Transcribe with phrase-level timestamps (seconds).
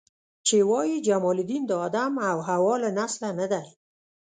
[0.47, 3.65] چې وایي جمال الدین د آدم او حوا له نسله نه دی.